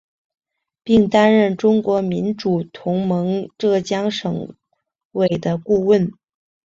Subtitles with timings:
[0.83, 4.55] 并担任中国民主同盟浙江省
[5.11, 6.11] 委的顾问。